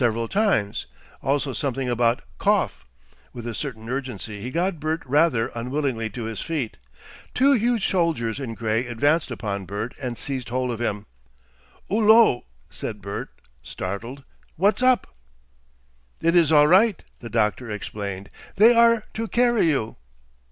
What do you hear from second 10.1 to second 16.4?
seized hold of him. "'Ullo!" said Bert, startled. "What's up?" "It